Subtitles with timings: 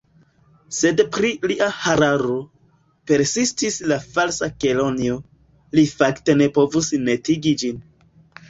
[0.77, 2.37] «Sed pri lia hararo,"
[3.11, 5.21] persistis la Falsa Kelonio,
[5.81, 7.83] "li fakte ne povus netigi ĝin."